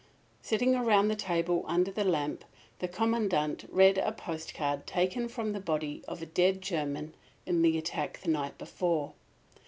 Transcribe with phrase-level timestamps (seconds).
[0.41, 2.43] Sitting round the table under the lamp,
[2.79, 7.13] the Commandant read a postcard taken from the body of a dead German
[7.45, 9.13] in the attack the night before.